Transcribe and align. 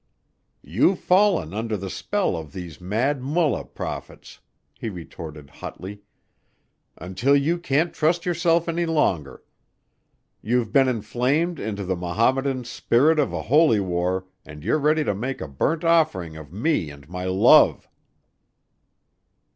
"You've 0.63 0.97
fallen 0.97 1.53
under 1.53 1.77
the 1.77 1.87
spell 1.91 2.35
of 2.35 2.53
these 2.53 2.81
Mad 2.81 3.21
Mullah 3.21 3.63
prophets," 3.65 4.39
he 4.73 4.89
retorted 4.89 5.51
hotly, 5.51 6.01
"until 6.97 7.35
you 7.35 7.59
can't 7.59 7.93
trust 7.93 8.25
yourself 8.25 8.67
any 8.67 8.87
longer. 8.87 9.43
You've 10.41 10.71
been 10.73 10.87
inflamed 10.87 11.59
into 11.59 11.83
the 11.85 11.95
Mohammedan's 11.95 12.67
spirit 12.67 13.19
of 13.19 13.31
a 13.31 13.43
holy 13.43 13.79
war 13.79 14.25
and 14.43 14.63
you're 14.63 14.79
ready 14.79 15.03
to 15.03 15.13
make 15.13 15.39
a 15.39 15.47
burnt 15.47 15.83
offering 15.83 16.35
of 16.35 16.51
me 16.51 16.89
and 16.89 17.07
my 17.07 17.25
love." 17.25 17.87